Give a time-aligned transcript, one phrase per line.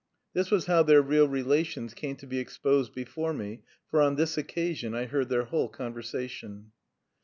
[0.33, 3.61] This was how their real relations came to be exposed before me,
[3.91, 6.71] for on this occasion I heard their whole conversation.